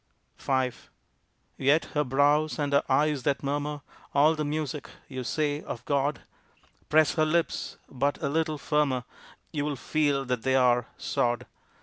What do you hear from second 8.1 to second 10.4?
a little firmer You will feel